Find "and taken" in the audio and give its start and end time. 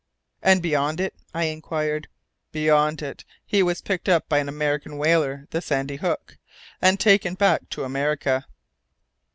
6.81-7.35